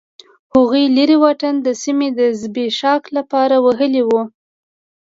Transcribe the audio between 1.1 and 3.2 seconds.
واټن د سیمې د زبېښاک